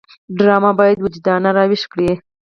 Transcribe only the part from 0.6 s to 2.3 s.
باید وجدانونه راویښ کړي